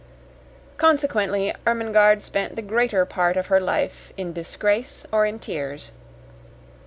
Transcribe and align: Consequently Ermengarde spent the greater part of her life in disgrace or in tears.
Consequently 0.77 1.53
Ermengarde 1.67 2.23
spent 2.23 2.55
the 2.55 2.63
greater 2.63 3.05
part 3.05 3.37
of 3.37 3.45
her 3.53 3.59
life 3.59 4.11
in 4.17 4.33
disgrace 4.33 5.05
or 5.11 5.27
in 5.27 5.37
tears. 5.37 5.91